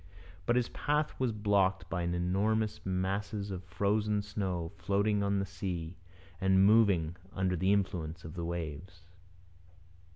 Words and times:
But 0.47 0.55
his 0.55 0.69
path 0.69 1.13
was 1.19 1.31
blocked 1.31 1.87
by 1.87 2.01
'enormous 2.01 2.83
masses 2.83 3.51
of 3.51 3.63
frozen 3.63 4.23
snow 4.23 4.71
floating 4.75 5.21
on 5.21 5.37
the 5.37 5.45
sea, 5.45 5.95
and 6.41 6.65
moving 6.65 7.17
under 7.33 7.55
the 7.55 7.71
influence 7.71 8.23
of 8.25 8.33
the 8.33 8.43
waves.' 8.43 9.03